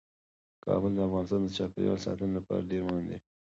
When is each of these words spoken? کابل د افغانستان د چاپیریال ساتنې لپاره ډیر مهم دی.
کابل 0.65 0.91
د 0.95 0.99
افغانستان 1.07 1.41
د 1.43 1.49
چاپیریال 1.57 1.97
ساتنې 2.05 2.31
لپاره 2.37 2.69
ډیر 2.71 2.81
مهم 2.89 3.05
دی. 3.11 3.19